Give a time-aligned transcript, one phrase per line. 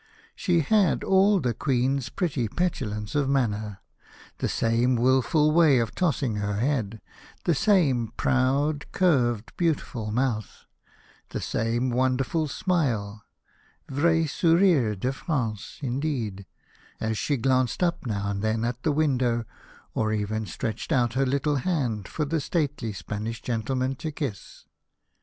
[0.33, 3.81] She had all the Queen's pretty petulance of manner,
[4.39, 6.99] the same wilful way of tossing her head,
[7.43, 10.65] the same proud curved beautiful mouth,
[11.29, 13.23] the same wonderful smile—
[13.91, 16.47] vrai sourire de France indeed—
[16.99, 19.45] as she glanced up now and then at the window,
[19.93, 24.65] or stretched out her little hand for the stately Spanish gentlemen to kiss.